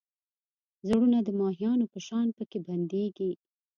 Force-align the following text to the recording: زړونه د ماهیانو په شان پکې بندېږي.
زړونه 0.87 1.17
د 1.23 1.29
ماهیانو 1.39 1.85
په 1.93 1.99
شان 2.07 2.27
پکې 2.37 2.59
بندېږي. 2.67 3.31